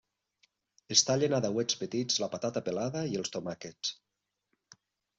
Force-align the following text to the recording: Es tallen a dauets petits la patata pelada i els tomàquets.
Es 0.95 1.03
tallen 1.09 1.35
a 1.37 1.41
dauets 1.47 1.77
petits 1.83 2.19
la 2.25 2.31
patata 2.33 2.65
pelada 2.71 3.07
i 3.13 3.23
els 3.23 3.37
tomàquets. 3.39 3.97